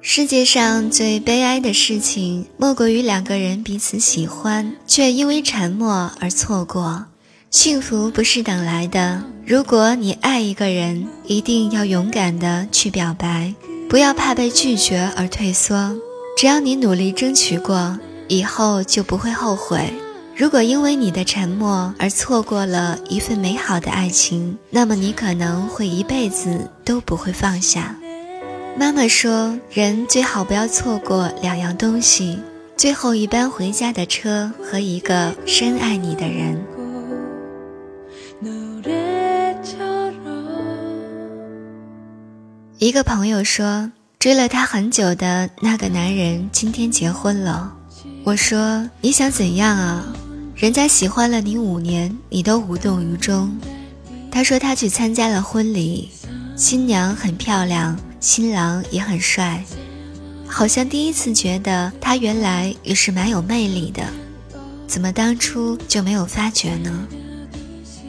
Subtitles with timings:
[0.00, 7.04] 世界上最悲哀的事情，莫过于两个人彼此喜欢，却因为沉默而错过。
[7.50, 9.22] 幸福不是等来的。
[9.44, 13.54] 如果你爱一个人，一定要勇敢的去表白，
[13.90, 15.94] 不要怕被拒绝而退缩。
[16.36, 17.98] 只要你努力争取过，
[18.28, 19.92] 以后就不会后悔。
[20.36, 27.96] 如果因为你的沉默而错过了一份美好的爱情，那么你可能会一辈子都不会放下。
[28.76, 32.40] 妈妈说，人最好不要错过两样东西：
[32.76, 36.60] 最后一班回家的车和一个深爱你的人。
[42.78, 43.92] 一个朋友说，
[44.24, 47.70] 追了他很久的那个男人今天结婚了。
[48.24, 50.02] 我说，你想怎样啊？
[50.56, 53.54] 人家喜欢了你五年，你都无动于衷。
[54.30, 56.08] 他说他去参加了婚礼，
[56.56, 57.94] 新娘很漂亮。
[58.18, 59.62] 新郎也很帅，
[60.46, 64.02] 好像第一次觉得他原来也是蛮有魅力的，
[64.86, 67.06] 怎么当初就没有发觉呢？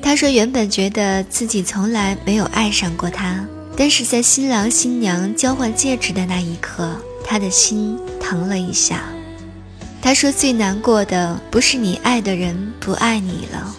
[0.00, 3.46] 他说原本觉得自己从来没有爱上过他，
[3.80, 9.04] 但是在新郎新娘交换戒指的那一刻，他的心疼了一下。
[10.02, 13.76] 他说最难过的不是你爱的人不爱你了，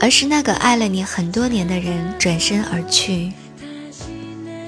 [0.00, 3.30] 而是那个爱了你很多年的人转身而去。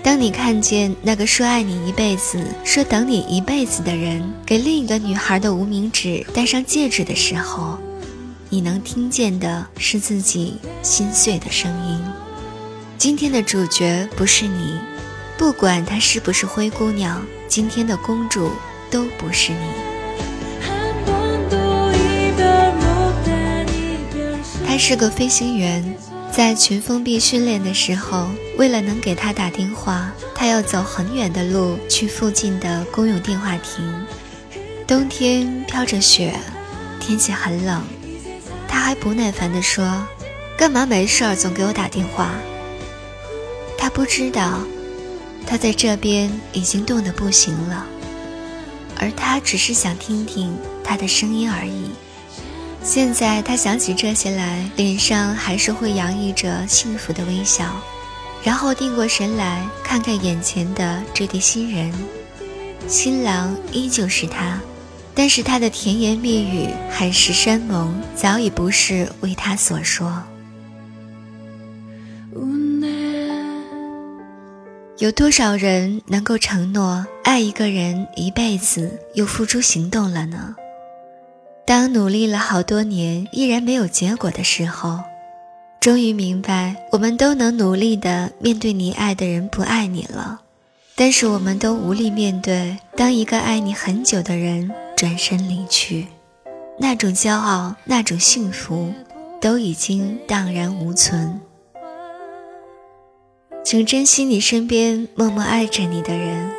[0.02, 7.78] 当你看见那个说爱你一辈子、说等你一辈子的人给另一个女孩的无名指戴上戒指的时候，
[8.50, 11.98] 你能听见的是自己心碎的声音。
[13.00, 14.78] 今天的主角不是你，
[15.38, 18.52] 不管她是不是灰姑娘，今天的公主
[18.90, 19.72] 都不是你。
[24.66, 25.82] 他是个飞行员。
[26.30, 28.28] 在群封闭训练的时候，
[28.58, 34.06] 为了能给他打电话，他要走很远的路去附近的公用电话亭。
[34.86, 36.34] 冬天飘着雪，
[37.00, 37.82] 天气很冷，
[38.68, 40.06] 他还不耐烦地说
[40.54, 42.30] ：“干嘛没事总给我打电话？”
[43.80, 44.60] 他不知道，
[45.46, 47.86] 他在这边已经冻得不行了，
[48.98, 50.54] 而他只是想听听
[50.84, 51.90] 他的声音而已。
[52.82, 57.64] 现在他想起这些来，脸上还是会洋溢着幸福的微笑，
[58.44, 61.92] 然后定过神来看看眼前的这对新人，
[62.86, 64.60] 新郎依旧是他，
[65.14, 70.22] 但是他的甜言蜜语、海誓山盟早已不是为他所说。
[75.00, 80.54] 有多少人能够承诺爱一个人一辈子，又付诸行动了呢？
[81.64, 85.00] 当努力了好多年依然没有结果的时候，
[85.80, 90.42] 终于明白，我们都能努力的面对你爱的人不爱你了，
[90.94, 96.08] 但是我们都无力面对，当一个爱你很久的人转身离去，
[96.78, 98.92] 那种骄傲，那种幸福，
[99.40, 101.40] 都已经荡然无存。
[103.62, 106.50] 请珍惜你身边默默爱着你的人，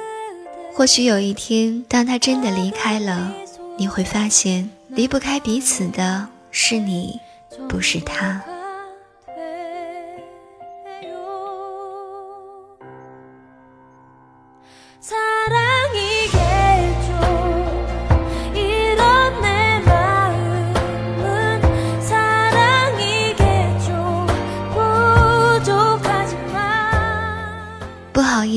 [0.73, 3.33] 或许有一天，当他真的离开了，
[3.77, 4.69] 你会发现。
[4.89, 7.19] 离不开彼此的是你，
[7.67, 8.43] 不是他。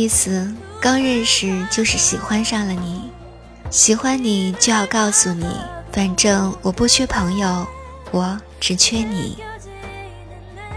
[0.05, 3.11] 意思，刚认识就是喜欢上了你，
[3.71, 5.47] 喜欢你就要告诉你。
[5.91, 7.67] 反正我不缺朋友，
[8.11, 9.39] 我只缺你。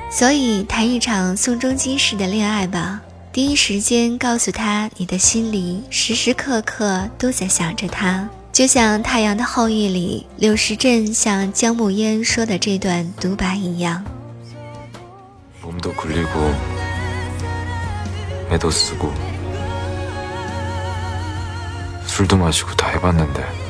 [0.09, 3.01] 所以谈一场宋仲基式的恋爱吧，
[3.33, 14.05] 第一时间告诉他你的心里时时刻刻都在想着他，就像《太阳的后裔》里柳时镇向姜暮烟说的这段独白一样。
[18.47, 19.13] 몸도굴리고애도 쓰고
[22.05, 23.66] 술도 마시고 다 해봤는데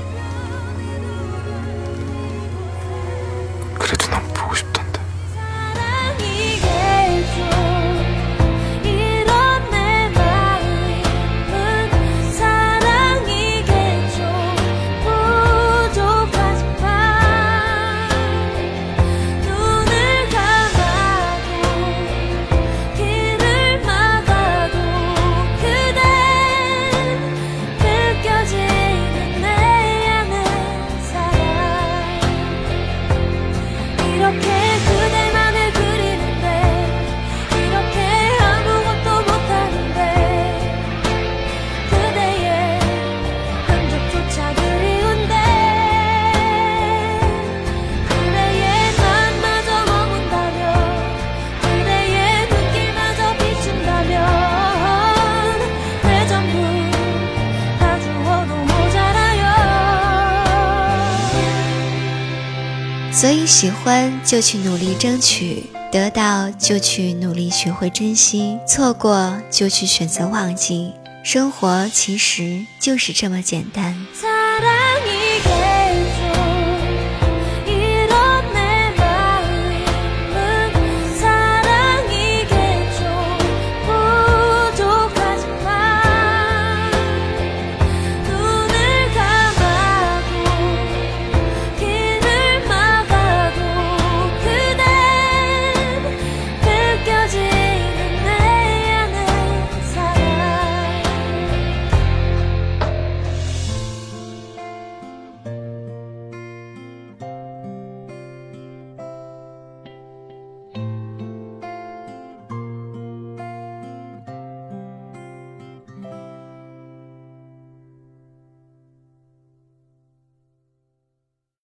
[63.19, 70.94] 所以喜欢就去努力争取，得到就去努力学会珍惜，错过就去选择忘记。
[71.24, 74.06] 生活其实就是这么简单。